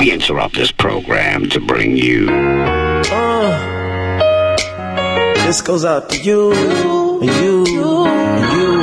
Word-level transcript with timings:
We 0.00 0.10
interrupt 0.12 0.54
this 0.54 0.72
program 0.72 1.50
to 1.50 1.60
bring 1.60 1.94
you. 1.94 2.26
Uh, 2.30 3.52
this 5.44 5.60
goes 5.60 5.84
out 5.84 6.08
to 6.08 6.22
you, 6.22 6.52
and 7.20 7.28
you, 7.28 7.66
and 8.06 8.52
you, 8.56 8.80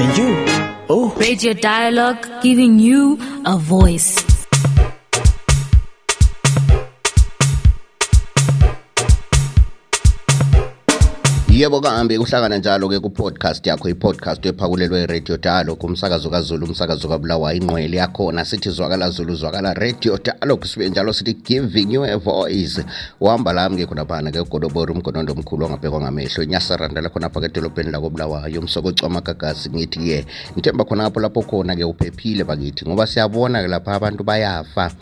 and 0.00 0.16
you. 0.16 0.32
Oh. 0.88 1.14
Radio 1.18 1.52
Dialogue 1.52 2.26
giving 2.40 2.78
you 2.78 3.18
a 3.44 3.58
voice. 3.58 4.35
Yebo 11.56 11.80
kahambe 11.80 12.18
kuhlangana 12.18 12.58
njalo 12.58 12.88
ke 12.88 13.00
ku-podcast 13.00 13.66
yakho 13.66 13.88
i-podcast 13.88 14.44
ephakulelwe 14.44 15.02
i-radio 15.02 15.36
dialog 15.40 15.84
umsakazo 15.84 16.28
kazulu 16.30 16.66
umsakazo 16.66 17.08
kabulawa 17.08 17.54
inqwele 17.54 17.96
yakhona. 17.96 18.44
Sithi 18.44 18.70
zwakala 18.70 19.10
zulu 19.10 19.34
zwakala 19.34 19.74
radio 19.74 20.18
dialog 20.18 20.64
sibe 20.64 20.88
njalo 20.88 21.12
sithi 21.12 21.32
giving 21.32 21.94
you 21.94 22.04
a 22.04 22.18
voice. 22.18 22.84
Uhamba 23.20 23.52
lami 23.52 23.76
ke 23.76 23.86
khonaphana 23.86 24.30
ke 24.30 24.40
ugodobori 24.40 24.92
umgonondo 24.92 25.32
omkhulu 25.32 25.64
ongabhekwa 25.64 26.00
ngamehlo. 26.00 26.44
Inyasarandala 26.44 27.08
khonapha 27.08 27.40
ke 27.40 27.46
edolobheni 27.46 27.90
lakobulawayo 27.90 28.60
umsokocwa 28.60 29.08
amagagasi 29.08 29.70
ngithi-ke 29.70 30.26
ngithemba 30.52 30.84
khonapho 30.84 31.20
lapho 31.20 31.40
khona-ke 31.40 31.84
uphephile 31.84 32.44
bakithi 32.44 32.84
ngoba 32.84 33.06
siyabona 33.06 33.62
ke 33.62 33.68
lapha 33.68 33.96
abantu 33.96 34.24
bayafa. 34.24 34.92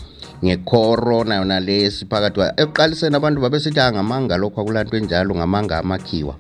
Ngecorona 0.42 1.34
yona 1.40 1.60
lesi 1.60 2.06
phakathi 2.10 2.40
ekuqaliseni 2.62 3.16
abantu 3.16 3.40
babesithi 3.40 3.80
angamanga 3.80 4.36
lokho 4.36 4.60
akulanto 4.60 4.96
enjalo 4.96 5.34
ngamanga 5.34 5.78
amakhiwa. 5.78 6.34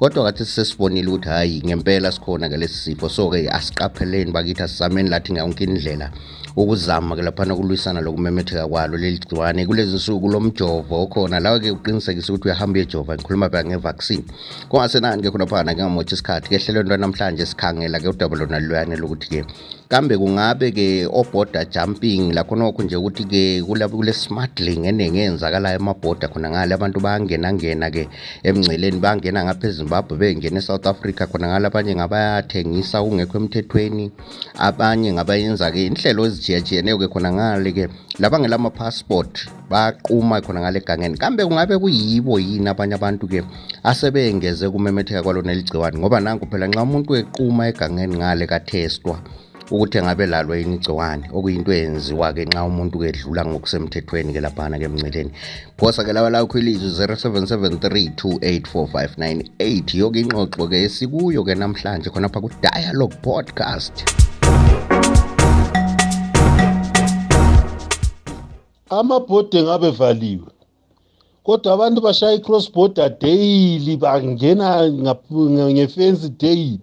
Kodwa 0.00 0.24
kathi 0.24 0.44
sesibonile 0.44 1.08
ukuthi 1.08 1.28
hhayi 1.28 1.62
ngempela 1.66 2.12
sikhona-ke 2.12 2.56
lesi 2.56 2.78
sifo. 2.84 3.08
So-ke 3.08 3.48
asiqapheleni 3.48 4.32
bakithi 4.32 4.62
asizameni 4.62 5.08
lathi 5.12 5.32
ngayonke 5.32 5.64
indlela. 5.64 6.10
Ukuzama-ke 6.56 7.22
laphana 7.22 7.54
ukulwisana 7.54 8.00
lokumemetheka 8.00 8.68
kwalo 8.68 8.96
leli 8.96 9.18
gciwane. 9.18 9.66
Kulezi 9.66 9.96
nsuku 9.96 10.28
lo 10.28 10.40
mjovo 10.40 11.02
okhona 11.02 11.40
lawo-ke 11.40 11.70
uqinisekise 11.70 12.32
ukuthi 12.32 12.48
uyahamba 12.48 12.76
uyejova 12.78 13.14
ngikhuluma 13.14 13.50
phela 13.50 13.64
ngevaccine. 13.64 14.24
Kungasenani-ke 14.68 15.30
khonaphana 15.30 15.74
ke 15.74 15.82
ngamotha 15.82 16.14
isikhathi-ke 16.14 16.54
ehlelweni 16.56 16.88
lwanamhlanje 16.88 17.46
sikhangela-ke 17.46 18.08
udaba 18.08 18.36
lona 18.36 18.58
luyane 18.60 18.96
lokuthi-ke 18.96 19.44
kambe 19.90 20.14
kungabe-ke 20.14 21.10
oborder 21.10 21.66
jumping 21.66 22.30
lakhonokho 22.32 22.82
nje 22.82 22.96
ukuthi-ke 22.96 23.62
kule 23.66 24.12
smuggling 24.12 24.86
eningi 24.86 25.18
eyenzakalayo 25.18 25.82
emabhoda 25.82 26.28
khona 26.28 26.50
ngale 26.50 26.74
abantu 26.74 27.00
bayangenangena-ke 27.00 28.06
emngceleni 28.46 29.02
bangena 29.02 29.44
ngapha 29.44 29.66
ezimbabwe 29.66 30.14
bengena 30.14 30.62
e-south 30.62 30.86
africa 30.86 31.26
khona 31.26 31.50
ngale 31.50 31.66
abanye 31.66 31.94
ngabayathengisa 31.98 33.02
ungekho 33.02 33.38
emthethweni 33.38 34.12
abanye 34.54 35.10
ngabayenza-ke 35.12 35.86
inhlelo 35.90 36.22
ezithiyatshiyeneyo-ke 36.40 37.08
khona 37.12 37.32
ngale-ke 37.32 37.88
labangela 38.18 38.56
ama-passport 38.56 39.46
baquma 39.70 40.40
khona 40.40 40.60
ngale 40.60 40.78
egangeni 40.80 41.16
kambe 41.20 41.44
kungabe 41.44 41.78
kuyibo 41.78 42.40
yini 42.40 42.68
abanye 42.72 42.94
abantu-ke 42.96 43.44
asebengeze 43.84 44.64
kumemetheka 44.72 45.22
kwalona 45.22 45.52
ligciwane 45.52 45.98
ngoba 45.98 46.20
nanku 46.20 46.46
phela 46.50 46.66
nxa 46.66 46.82
umuntu 46.82 47.14
equma 47.20 47.68
egangeni 47.68 48.16
ngale 48.16 48.46
kathestwa 48.48 49.20
ukuthi 49.70 49.98
engabe 49.98 50.26
lalo 50.26 50.56
yini 50.56 50.76
igciwane? 50.76 51.24
Okuyinto 51.30 51.72
eyenziwa-ke 51.72 52.44
nxa 52.50 52.64
umuntu-ke 52.66 53.08
edlula 53.12 53.44
ngokusemthethweni-ke 53.46 54.40
laphana-ke 54.42 54.84
emnceleni 54.90 55.30
phosa-ke 55.78 56.12
laba 56.12 56.30
lakho 56.30 56.58
ilizwi 56.58 56.90
0773284598 57.06 59.94
yoke 59.94 60.20
ingxoxo-ke 60.20 60.76
esikuyo-ke 60.86 61.54
namhlanje 61.54 62.10
khonapha 62.10 62.40
ku-dialogue 62.42 63.16
podcast. 63.22 64.29
Amabhodi 68.98 69.56
engabe 69.58 69.86
evaliwe 69.92 70.50
kodwa 71.44 71.72
abantu 71.74 71.98
bashaya 72.06 72.34
i-cross 72.38 72.66
border 72.72 73.08
daily 73.20 73.96
bangena 73.96 74.90
ngefensi 75.74 76.28
daily. 76.40 76.80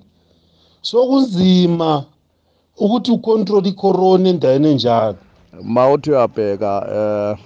Sokunzima 0.81 2.05
ukuthi 2.77 3.11
ucontrol 3.11 3.65
icorona 3.67 4.29
endaweni 4.29 4.67
enjalo. 4.71 5.17
Mawuthi 5.63 6.09
uyabheka 6.11 6.71
eh 6.99 7.37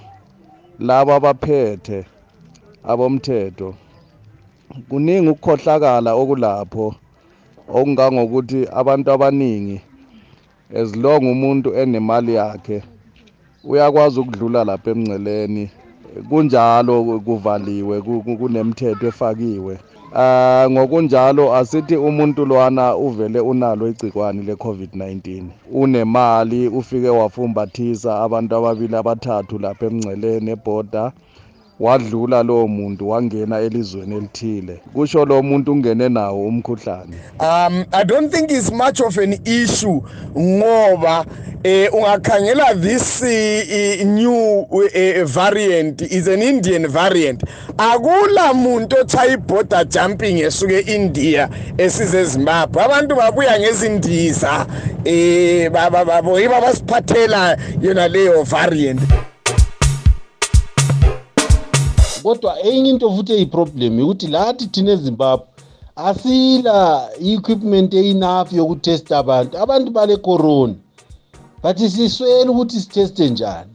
laba 0.79 1.15
abaphethe 1.15 2.05
abomthetho 2.83 3.69
kuningi 4.89 5.29
ukukhohlakala 5.29 6.11
okulapho 6.21 6.87
okungangokuthi 7.75 8.59
abantu 8.79 9.07
abaningi 9.11 9.77
as 10.79 10.89
long 10.95 11.23
umuntu 11.33 11.69
enemali 11.81 12.33
yakhe 12.39 12.77
uyakwazi 13.63 14.19
ukudlula 14.19 14.63
lapha 14.63 14.91
emngceleni. 14.91 15.69
Kunjalo 16.29 17.19
kuvaliwe 17.25 18.01
kunemithetho 18.01 19.07
efakiwe. 19.07 19.77
Ah 20.15 20.67
ngokunjalo 20.69 21.55
asithi 21.55 21.95
umuntu 21.95 22.45
lwana 22.45 22.95
uvele 22.95 23.39
unalo 23.39 23.87
igcikwane 23.87 24.43
leCovid-19 24.43 25.43
unemali 25.71 26.67
ufike 26.67 27.09
wafumbathisa 27.09 28.19
abantu 28.19 28.55
ababili 28.55 28.95
abathathu 28.95 29.59
lapha 29.59 29.85
emngceleni 29.85 30.51
eborder. 30.51 31.11
Wadlula 31.79 32.43
lowo 32.43 32.67
muntu 32.67 33.09
wangena 33.09 33.59
elizweni 33.59 34.15
elithile. 34.15 34.81
Kusho 34.93 35.25
lo 35.25 35.43
muntu 35.43 35.71
ungene 35.71 36.09
nawo 36.09 36.47
umkhuhlane. 36.47 37.17
Um 37.39 37.85
i 37.91 38.03
don't 38.03 38.31
think 38.31 38.51
it's 38.51 38.71
much 38.71 39.01
of 39.01 39.17
an 39.17 39.33
issue 39.45 40.01
ngoba 40.37 41.25
eh 41.63 41.93
ungakhangela 41.93 42.73
this 42.75 43.21
uh, 43.21 44.03
new 44.05 44.65
uh, 44.71 45.25
variant 45.25 46.01
is 46.01 46.27
an 46.27 46.41
indian 46.41 46.87
variant. 46.87 47.43
Akula 47.77 48.53
muntu 48.53 48.95
ochaya 48.95 49.37
border 49.37 49.85
jumping 49.85 50.37
esuke 50.37 50.79
India 50.87 51.49
esize 51.77 52.25
Zimbabwe. 52.25 52.83
Abantu 52.83 53.15
babuya 53.15 53.59
ngezindiza 53.59 54.65
eh 55.05 55.69
baba 55.69 56.05
babo 56.05 56.39
yiba 56.39 56.61
basiphathela 56.61 57.57
yona 57.81 58.07
leyo 58.07 58.43
variant. 58.43 59.01
Kodwa 62.23 62.59
enye 62.63 62.89
into 62.89 63.09
futhi 63.09 63.33
eyiproblem 63.33 63.99
ukuthi 63.99 64.27
lathi 64.27 64.67
thina 64.67 64.91
ezimbabwe 64.91 65.45
asila 65.95 67.09
i-equipment 67.19 67.93
eyinafi 67.93 68.57
yokutesta 68.57 69.17
abantu. 69.17 69.57
Abantu 69.57 69.91
bale 69.91 70.17
corona 70.17 70.73
bathi 71.63 71.89
siswele 71.89 72.49
ukuthi 72.49 72.79
sitheste 72.79 73.29
njani. 73.29 73.71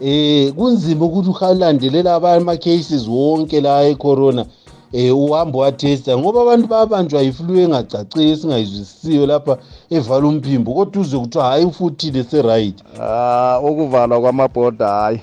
Eh 0.00 0.52
kunzima 0.52 1.04
ukuthi 1.04 1.30
uhalandelela 1.30 2.14
ama-cases 2.14 3.08
wonke 3.08 3.60
la 3.60 3.82
ecorona 3.88 4.46
eh 4.92 5.16
uhambe 5.16 5.58
wathesta 5.58 6.18
ngoba 6.18 6.42
abantu 6.42 6.66
bayabanjwa 6.66 7.22
yiflu 7.22 7.58
engacacile 7.58 8.30
esingayizwisisiyo 8.30 9.26
lapha 9.26 9.58
evala 9.90 10.26
umphimbo 10.26 10.74
kodwa 10.74 11.02
uze 11.02 11.18
kuthiwa 11.18 11.44
hhayi 11.44 11.64
ufuthile 11.64 12.24
se-right. 12.24 12.78
Ah 13.00 13.60
ukuvalwa 13.60 14.20
kwamabhoda 14.20 14.86
hhayi 14.88 15.20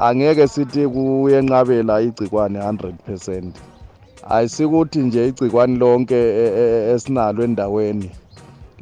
angeke 0.00 0.48
sithi 0.48 0.88
kuyenqabela 0.88 2.00
igcikwane 2.02 2.58
100% 2.58 3.42
ayisikuthi 4.30 4.98
nje 4.98 5.28
igcikwane 5.28 5.76
lonke 5.76 6.14
e, 6.14 6.46
e, 6.62 6.92
esinalo 6.94 7.44
endaweni. 7.44 8.10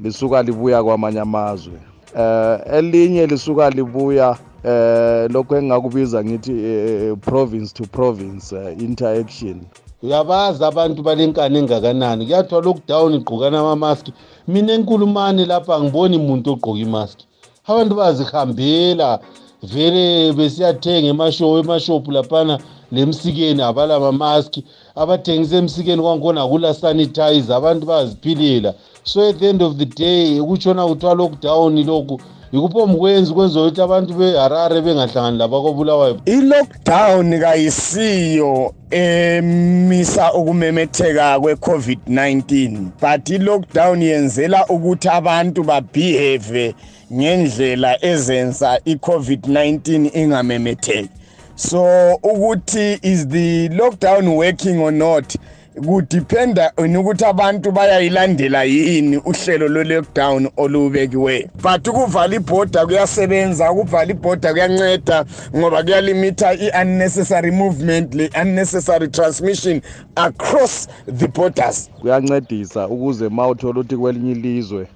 Lisuka 0.03 0.43
libuya 0.43 0.85
kwamanye 0.85 1.21
amazwe. 1.21 1.79
Eh 2.19 2.59
elinye 2.73 3.27
lisuka 3.27 3.71
libuya 3.71 4.39
eh 4.65 5.31
lokho 5.31 5.57
engakubiza 5.57 6.25
ngithi 6.25 6.53
eh, 6.53 7.17
province 7.21 7.73
to 7.75 7.85
province 7.85 8.53
uh, 8.57 8.83
interaction. 8.83 9.61
Uyabazi 10.03 10.65
abantu 10.65 11.03
balenkani 11.03 11.59
engakanani. 11.59 12.27
Kuyathiwa 12.27 12.63
lockdown 12.63 13.15
igqokana 13.15 13.61
amamaski 13.61 14.13
mina 14.49 14.73
enkulumane 14.73 15.45
lapha 15.47 15.75
angiboni 15.75 16.19
muntu 16.19 16.53
ogqoka 16.53 16.79
imaski 16.79 17.27
abantu 17.67 17.95
bazihambela 17.95 19.21
vele 19.63 20.33
besiyathenga 20.33 21.09
emashow 21.09 21.59
emashophu 21.59 22.11
laphana 22.13 22.59
lemsikeni 22.93 23.63
abala 23.63 24.01
mamaski 24.01 24.65
abathengisa 24.95 25.57
emsikeni 25.57 26.03
kwangikhona 26.03 26.43
akula 26.43 26.75
sanitize 26.75 27.55
abantu 27.55 27.87
baziphilela 27.87 28.75
so 29.09 29.31
at 29.31 29.39
the 29.39 29.49
end 29.49 29.63
of 29.63 29.79
the 29.79 29.87
day 29.87 30.41
ukutshona 30.41 30.87
kuthiwa 30.87 31.15
lockdown 31.15 31.85
lokhu 31.87 32.21
yikupho 32.53 32.87
mkwenzi 32.87 33.35
kwenza 33.35 33.61
ukuthi 33.61 33.81
abantu 33.81 34.15
beharare 34.15 34.81
bengahlangani 34.81 35.39
labakobulawayo 35.39 36.21
i-lockdown 36.25 37.41
kayisiyo 37.41 38.75
emisa 38.91 40.33
ukumemetheka 40.33 41.39
kwe-covid-19 41.39 42.81
but 43.01 43.31
i-lockdown 43.31 44.03
yenzela 44.03 44.67
ukuthi 44.67 45.09
abantu 45.09 45.65
babehave 45.65 46.75
ngendlela 47.13 48.05
ezenza 48.05 48.81
i-covid-19 48.85 50.11
ingamemetheki. 50.19 51.11
So 51.55 52.15
ukuthi 52.23 52.99
is 53.03 53.29
the 53.29 53.69
lockdown 53.69 54.37
working 54.37 54.79
or 54.81 54.93
not 54.93 55.37
kudependa 55.87 56.73
ukuthi 57.01 57.25
abantu 57.25 57.73
bayayilandela 57.73 58.65
yini 58.65 59.17
uhlelo 59.17 59.69
lwe-lockdown 59.69 60.49
olubekiweyo 60.57 61.49
but 61.63 61.89
ukuvala 61.89 62.37
ibhoda 62.37 62.87
kuyasebenza 62.87 63.73
ukuvala 63.73 64.11
ibhoda 64.11 64.53
kuyanceda 64.53 65.25
ngoba 65.57 65.83
kuyalimitha 65.83 66.55
i-unnecessary 66.55 67.51
movement 67.51 68.15
le-unnecessary 68.15 69.09
transmission 69.09 69.81
across 70.17 70.89
the 71.19 71.29
borders. 71.29 71.91
Kuyancedisa 72.01 72.89
ukuze 72.89 73.29
ma 73.29 73.49
uthola 73.49 73.81
ukuthi 73.81 73.97
kwelinye 73.97 74.33
ilizwe 74.33 74.87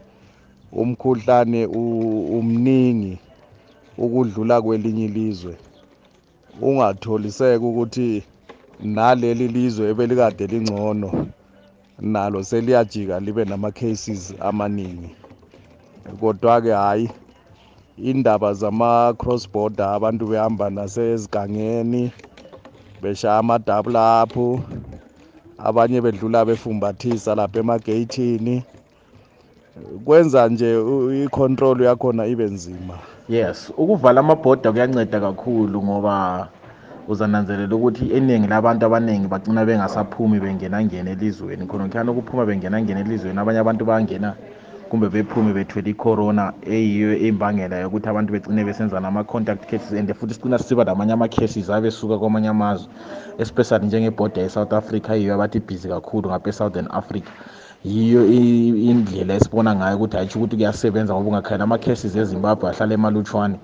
umkhuhlane 0.73 1.67
u- 1.67 2.39
umningi 2.39 3.19
ukudlula 3.99 4.63
kwelinye 4.63 5.05
ilizwe 5.05 5.55
ungatholiseki 6.61 7.65
ukuthi 7.65 8.23
naleli 8.83 9.49
lizwe 9.49 9.89
ebelikade 9.91 10.47
lingcono 10.47 11.27
nalo 12.01 12.43
seliyajika 12.45 13.21
libe 13.21 13.45
nama-cases 13.45 14.35
amaningi. 14.41 15.11
Kodwa-ke 16.21 16.73
hhayi 16.73 17.11
indaba 17.97 18.55
zama-cross 18.55 19.49
border 19.53 19.87
abantu 19.87 20.27
behamba 20.27 20.71
nasezigangeni 20.71 22.13
beshaya 23.03 23.39
amadabu 23.39 23.91
lapho 23.91 24.61
abanye 25.59 26.01
bedlula 26.01 26.45
befumbathisa 26.45 27.35
lapha 27.35 27.59
emageyithini 27.61 28.63
kwenza 30.05 30.49
nje 30.49 30.69
i-control 31.25 31.83
yakhona 31.83 32.27
ibe 32.27 32.45
nzima. 32.45 32.99
Yes 33.29 33.73
ukuvala 33.77 34.21
amabhoda 34.21 34.73
kuyanceda 34.73 35.21
kakhulu 35.21 35.83
ngoba 35.83 36.49
uzananzelela 37.09 37.75
ukuthi 37.77 38.07
iningi 38.07 38.49
labantu 38.49 38.87
abaningi 38.87 39.27
bagcina 39.29 39.65
bengasaphumi 39.65 40.41
bengenangena 40.41 41.11
elizweni. 41.11 41.67
Khona 41.67 41.85
kukhana 41.89 42.13
ukuphuma 42.13 42.47
bengenangena 42.47 43.01
elizweni 43.01 43.39
abanye 43.39 43.59
abantu 43.59 43.85
bayangena 43.85 44.35
kumbe 44.89 45.09
bephume 45.09 45.53
bethwele 45.53 45.91
i-corona 45.91 46.53
eyiyo 46.63 47.17
imbangela 47.17 47.77
yokuthi 47.81 48.09
abantu 48.09 48.33
begcine 48.33 48.65
besenza 48.65 49.01
nama-contact 49.01 49.67
cases 49.67 49.93
and 49.93 50.13
futhi 50.15 50.35
sicina 50.35 50.59
sisiba 50.59 50.85
namanye 50.85 51.13
ama-cases 51.13 51.71
abesuka 51.71 52.19
kwamanye 52.19 52.49
amazwe 52.49 52.89
especially 53.39 53.87
njengebhoda 53.87 54.43
ye-south 54.43 54.73
africa 54.73 55.11
yiyo 55.17 55.35
abathi 55.35 55.61
busy 55.61 55.89
kakhulu 55.89 56.29
ngapha 56.29 56.49
e-southern 56.51 56.89
africa. 56.91 57.31
Yiyo 57.85 58.27
i- 58.27 58.91
indlela 58.91 59.35
esibona 59.35 59.75
ngayo 59.75 59.97
ukuthi 59.97 60.17
hayitsho 60.17 60.39
ukuthi 60.39 60.57
kuyasebenza 60.57 61.15
ngoba 61.15 61.29
ungakhayela 61.29 61.65
ama-cases 61.65 62.17
ezimbabwe 62.17 62.71
ahlala 62.71 62.95
emalutshwane. 62.95 63.59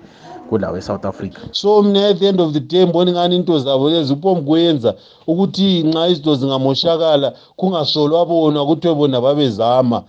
Kulawo 0.49 0.77
e-south 0.77 1.05
africa. 1.05 1.39
So 1.51 1.81
mina 1.83 2.09
at 2.09 2.19
the 2.19 2.27
end 2.27 2.41
of 2.41 2.53
the 2.53 2.59
day 2.59 2.85
mbona 2.85 3.11
ingani 3.11 3.35
into 3.35 3.59
zabo 3.59 3.89
lezi 3.89 4.13
upomkwenza 4.13 4.95
ukuthi 5.27 5.83
nxa 5.83 6.07
izinto 6.07 6.35
zingamoshakala 6.35 7.33
kungasolwa 7.55 8.25
bona 8.25 8.65
kuthiwe 8.65 8.95
bona 8.95 9.21
babezama 9.21 10.03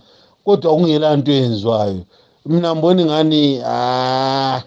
kodwa 0.45 0.73
kungela 0.75 1.15
nto 1.17 1.31
eyenziwayo. 1.31 2.01
Mina 2.45 2.75
mbona 2.75 3.01
ingani 3.01 3.61
ah 3.65 4.61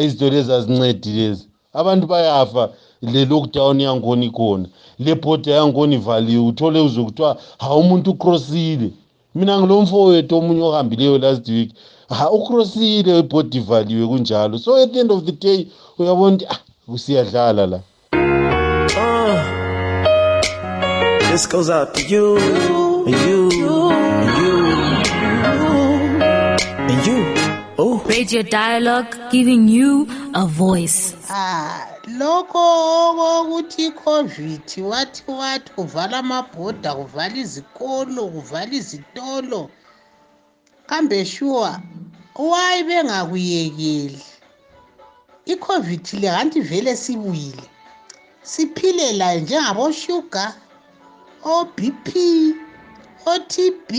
izinto 0.00 0.30
lezi 0.30 0.52
azincedi 0.52 1.08
lezi. 1.08 1.48
Abantu 1.72 2.06
bayafa 2.06 2.68
le 3.02 3.24
lockdown 3.24 3.80
yangona 3.80 4.24
ikhona 4.24 4.66
le 4.98 5.14
bhoda 5.14 5.52
yangona 5.52 5.94
ivaliwe 5.94 6.46
uthole 6.46 6.80
uze 6.80 7.02
kuthiwa 7.02 7.36
hawu 7.58 7.80
umuntu 7.80 8.10
ucrossile. 8.10 8.90
Mina 9.34 9.60
ngilo 9.60 9.80
mfowethu 9.82 10.36
omunye 10.36 10.62
ohambileyo 10.62 11.18
last 11.18 11.48
week. 11.48 11.70
Ha 12.08 12.30
ucrossile 12.30 13.18
ibhodi 13.18 13.56
ivaliwe 13.58 14.06
kunjalo. 14.06 14.58
So 14.58 14.82
at 14.82 14.92
the 14.92 15.00
end 15.00 15.12
of 15.12 15.24
the 15.24 15.32
day 15.32 15.66
uyabona 15.98 16.36
ukuthi 16.88 17.18
ah 17.18 17.24
siyadlala 17.24 17.66
la. 17.66 17.80
This 21.30 21.46
goes 21.48 21.68
out 21.68 21.94
to 21.94 22.02
you, 22.06 22.36
and 23.06 23.16
you, 23.26 23.50
and 23.50 24.38
you, 24.38 24.54
and 26.88 27.06
you. 27.06 27.74
Oh, 27.76 28.00
Radio 28.06 28.42
Dialogue 28.42 29.16
giving 29.32 29.66
you 29.66 30.06
a 30.32 30.46
voice. 30.46 31.16
Ah, 31.28 31.93
lokho 32.18 32.62
okokuthi 33.08 33.82
i-covid 33.88 34.66
wathi 34.90 35.22
wathi 35.40 35.70
kuvala 35.76 36.16
amabhoda 36.22 36.90
kuvala 36.98 37.36
izikolo 37.44 38.22
kuvala 38.34 38.72
izitolo 38.80 39.60
kambe 40.88 41.24
shuwa 41.24 41.72
wayi 42.50 42.82
bengakuyekeli? 42.88 44.22
I-covid 45.52 46.04
le 46.20 46.28
kanti 46.34 46.60
vele 46.60 46.96
sibuyile. 46.96 47.66
Siphile 48.42 49.12
layo 49.12 49.40
njengaboshuga 49.40 50.44
o-bp 51.54 52.08
o-tb 53.32 53.90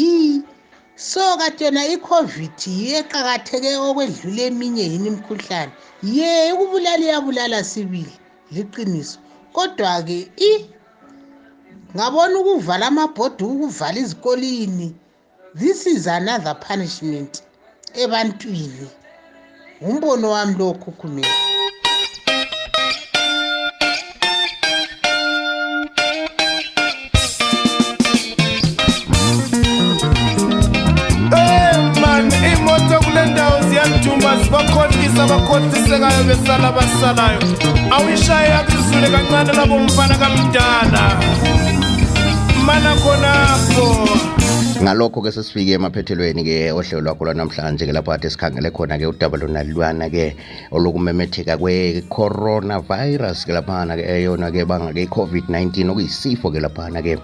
so 0.96 1.38
kati 1.38 1.64
yona 1.64 1.82
i-covid 1.88 2.58
yiyo 2.68 2.98
eqakatheke 3.00 3.72
okwedlula 3.88 4.42
eminye 4.50 4.84
yini 4.92 5.08
imikhuhlane? 5.12 5.72
Ye 6.04 6.54
ukubulala 6.54 7.04
iyabulala 7.06 7.64
sibili 7.64 8.16
liqiniso. 8.52 9.20
Kodwa-ke 9.54 10.32
i 10.50 10.52
ngabona 11.96 12.36
ukuvala 12.40 12.88
amabhodi 12.88 13.44
ukuvala 13.44 14.00
izikolini 14.00 14.96
this 15.60 15.86
is 15.86 16.08
another 16.08 16.56
punishment 16.68 17.44
ebantwini. 17.94 18.88
Ngumbono 19.82 20.32
wami 20.32 20.56
lo 20.60 20.74
khukhumela 20.74 21.36
besala 36.46 36.68
abasalayo. 36.70 37.40
Awuyishaye 37.92 38.50
yakuzule 38.50 39.10
kancane 39.10 39.54
labo 39.54 39.80
mfana 39.80 40.18
kamdala 40.18 41.22
mana 42.66 42.96
khonapho 42.96 43.86
ngalokho-ke 44.84 45.32
sesifike 45.32 45.72
emaphethelweni-ke 45.74 46.72
ohlelo 46.72 47.02
lwakho 47.02 47.26
lwanamhlanje-ke 47.26 47.94
lapho 47.94 48.12
kade 48.12 48.30
sikhangele 48.30 48.70
khona-ke 48.70 49.06
udaba 49.08 49.38
lonalwana-ke 49.38 50.36
olokumemetheka 50.72 51.58
kwe-coronavirus-ke 51.58 53.52
laphana-ke 53.54 54.04
eyona-ke 54.06 54.66
banga-ke 54.66 55.02
i-covid-19 55.08 55.90
okuyisifo-ke 55.90 56.60
laphana-ke 56.60 57.18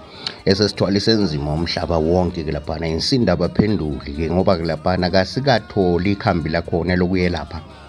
esesithwalise 0.44 1.12
nzima 1.14 1.52
umhlaba 1.54 1.98
wonke-ke 1.98 2.50
laphana. 2.52 2.88
Insinda 2.88 3.32
abaphenduli-ke 3.32 4.30
ngoba-ke 4.30 4.66
laphana 4.66 5.10
kasikatholi 5.10 6.12
ikhambi 6.12 6.50
lakhona 6.50 6.96
lokuyelapha 6.96 7.82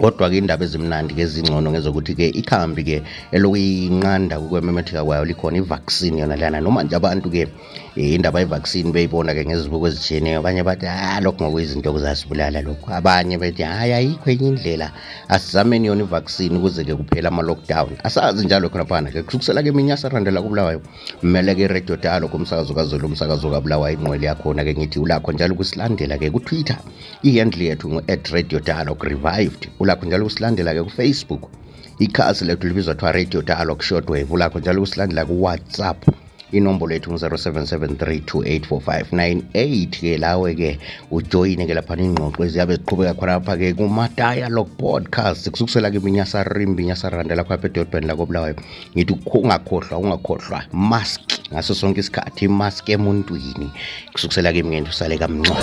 kodwa-ke 0.00 0.36
indaba 0.40 0.64
ezimnandi-ke 0.64 1.22
ezingcono 1.22 1.70
ngezokuthi-ke 1.70 2.32
ikhambi-ke 2.40 3.02
elokuyinqanda 3.36 4.40
ukwememetheka 4.40 5.04
kwayo 5.04 5.24
likhona 5.24 5.58
i-vaccine 5.60 6.20
yona 6.20 6.36
lana 6.36 6.60
noma 6.60 6.82
nje 6.82 6.96
abantu-ke 6.96 7.48
eh, 7.96 8.14
indaba 8.16 8.40
ye-vaccine 8.40 8.92
beyibona-ke 8.92 9.44
ngezibuko 9.44 9.86
ezijiyeneyo 9.88 10.40
abanye 10.40 10.62
bathi 10.64 10.86
ha 10.86 11.20
lokhu 11.20 11.44
ngokuyizinto 11.44 11.92
kuzasibulala 11.92 12.62
lokhu. 12.62 12.88
Abanye 12.88 13.38
bethi 13.38 13.62
hayi 13.62 13.92
ayikho 13.92 14.30
enye 14.30 14.48
indlela. 14.48 14.88
Asizameni 15.28 15.86
yona 15.86 16.04
i-vaccine 16.04 16.56
ukuze-ke 16.56 16.94
kuphela 16.94 17.28
ama-lockdown. 17.28 18.00
Asazi 18.04 18.46
njalo 18.46 18.68
khonaphana-ke 18.68 19.22
kusukisela-ke 19.22 19.68
iminyasa 19.68 20.08
asarandela 20.08 20.42
kubulawayo. 20.42 20.80
Mmele-ke 21.22 21.62
iradio 21.62 21.96
dalo 21.96 22.28
kumsakazo 22.28 22.74
kazulu 22.74 23.06
umsakazo 23.06 23.50
kabulawayo 23.50 23.98
inqwele 23.98 24.26
yakhona-ke 24.26 24.74
ngithi 24.74 24.98
ulakho 24.98 25.32
njalo 25.32 25.54
ukusilandela-ke 25.54 26.30
kutwitter. 26.30 26.78
Ihandle 27.22 27.64
yethu 27.64 27.88
ngu-at 27.88 28.28
radio 28.32 28.60
dialogue 28.60 29.04
revived 29.08 29.68
ulakho 29.82 30.06
njalo 30.06 30.24
ukusilandela-ke 30.24 30.82
kufacebook. 30.82 31.50
Ikhasi 31.98 32.44
lethu 32.44 32.66
libizwa 32.66 32.94
kuthiwa 32.94 33.12
radio 33.12 33.42
dialogue 33.42 33.82
shortwave 33.82 34.26
ulakho 34.30 34.58
njalo 34.58 34.82
ukusilandela 34.82 35.24
kuwhatsapp. 35.24 36.08
Inombolo 36.52 36.94
yethu 36.94 37.12
ngu-0773284598 37.12 39.88
ke 39.88 40.18
lawe-ke 40.18 40.78
ujoyine-ke 41.10 41.74
laphana 41.74 42.02
ingxoxo 42.02 42.44
eziyabe 42.44 42.76
ziqhubeka 42.76 43.14
khonapha-ke 43.14 43.74
kuma-dialogue 43.74 44.70
podcast. 44.78 45.50
Kusukusela-ke 45.50 45.96
iminyasa 45.96 46.44
rimbi 46.44 46.82
inyasa 46.82 47.10
randa 47.10 47.34
lakho 47.34 47.54
apha 47.54 47.66
edolobheni 47.66 48.06
lakobulawayo 48.06 48.54
ngithi 48.94 49.14
ungakhohlwa 49.32 49.98
ungakhohlwa 49.98 50.62
mask 50.72 51.20
ngaso 51.52 51.74
sonke 51.74 52.00
isikhathi 52.00 52.44
imask 52.44 52.88
emuntwini. 52.88 53.70
Kusukusela-ke 54.12 54.62
mngeni 54.62 54.88
usale 54.88 55.18
kamncwa 55.18 55.56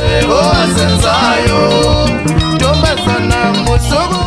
Toma 2.69 2.93
sana 3.05 3.53
musugu 3.65 4.18